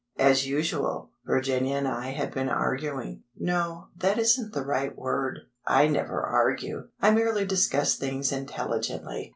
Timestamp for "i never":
5.67-6.23